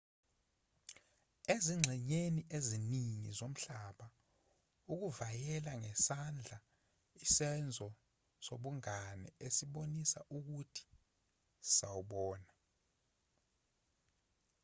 [1.55, 4.07] ezingxenyeni eziningi zomhlaba
[4.93, 6.57] ukuvayela ngesandla
[7.23, 7.87] isenzo
[8.45, 10.85] sobungane esibonisa ukuthi
[11.75, 12.51] sawubona